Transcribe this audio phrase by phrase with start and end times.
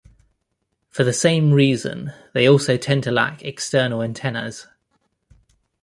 [0.89, 4.65] For the same reason, they also tend to lack external antennas.